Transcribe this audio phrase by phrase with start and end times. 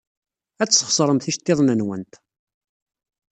[0.61, 2.13] Ad tesxeṣremt iceḍḍiḍen-nwent.